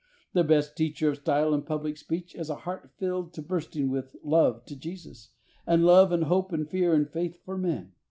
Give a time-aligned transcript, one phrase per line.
[0.33, 3.91] The best teacher of style in public speech is a heart filled to burst ing
[3.91, 5.29] with love to Jesus,
[5.67, 7.91] and love and hope and fear and faith for men.